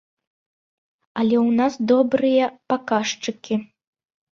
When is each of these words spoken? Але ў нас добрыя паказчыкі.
Але 1.23 1.35
ў 1.47 1.51
нас 1.59 1.73
добрыя 1.93 2.49
паказчыкі. 2.73 3.63